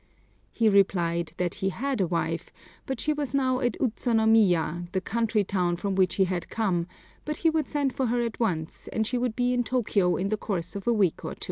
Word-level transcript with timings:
He 0.51 0.67
replied 0.67 1.33
that 1.37 1.53
he 1.61 1.69
had 1.69 2.01
a 2.01 2.07
wife, 2.07 2.51
but 2.87 2.99
she 2.99 3.13
was 3.13 3.35
now 3.35 3.59
at 3.59 3.73
Utsunomiya, 3.79 4.91
the 4.93 4.99
country 4.99 5.43
town 5.43 5.75
from 5.75 5.93
which 5.93 6.15
he 6.15 6.23
had 6.25 6.49
come, 6.49 6.87
but 7.23 7.37
he 7.37 7.51
would 7.51 7.67
send 7.67 7.93
for 7.93 8.07
her 8.07 8.19
at 8.19 8.39
once, 8.39 8.87
and 8.87 9.05
she 9.05 9.19
would 9.19 9.35
be 9.35 9.53
in 9.53 9.63
Tōkyō 9.63 10.19
in 10.19 10.29
the 10.29 10.37
course 10.37 10.75
of 10.75 10.87
a 10.87 10.91
week 10.93 11.23
or 11.23 11.35
two. 11.35 11.39